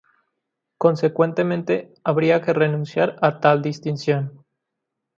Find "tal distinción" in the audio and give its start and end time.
3.39-4.43